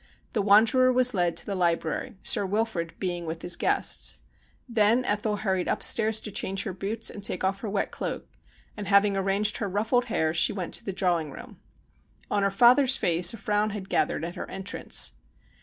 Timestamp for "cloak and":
7.91-8.87